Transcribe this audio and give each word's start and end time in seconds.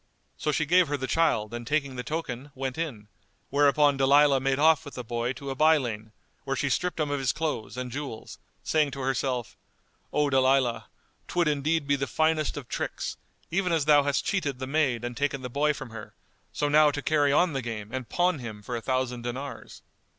So 0.35 0.51
she 0.51 0.65
gave 0.65 0.87
her 0.87 0.97
the 0.97 1.05
child 1.05 1.53
and 1.53 1.67
taking 1.67 1.95
the 1.95 2.01
token, 2.01 2.49
went 2.55 2.75
in; 2.75 3.07
whereupon 3.51 3.97
Dalilah 3.97 4.39
made 4.41 4.57
off 4.57 4.83
with 4.83 4.95
the 4.95 5.03
boy 5.03 5.31
to 5.33 5.51
a 5.51 5.55
by 5.55 5.77
lane, 5.77 6.11
where 6.43 6.55
she 6.55 6.71
stripped 6.71 6.99
him 6.99 7.11
of 7.11 7.19
his 7.19 7.31
clothes 7.31 7.77
and 7.77 7.91
jewels, 7.91 8.39
saying 8.63 8.89
to 8.93 9.01
herself, 9.01 9.55
"O 10.11 10.27
Dalilah, 10.31 10.85
'twould 11.27 11.47
indeed 11.47 11.85
be 11.85 11.95
the 11.95 12.07
finest 12.07 12.57
of 12.57 12.67
tricks, 12.67 13.17
even 13.51 13.71
as 13.71 13.85
thou 13.85 14.01
hast 14.01 14.25
cheated 14.25 14.57
the 14.57 14.65
maid 14.65 15.03
and 15.03 15.15
taken 15.15 15.43
the 15.43 15.49
boy 15.51 15.71
from 15.71 15.91
her, 15.91 16.15
so 16.51 16.67
now 16.67 16.89
to 16.89 17.03
carry 17.03 17.31
on 17.31 17.53
the 17.53 17.61
game 17.61 17.91
and 17.93 18.09
pawn 18.09 18.39
him 18.39 18.63
for 18.63 18.75
a 18.75 18.81
thousand 18.81 19.21
dinars." 19.21 19.83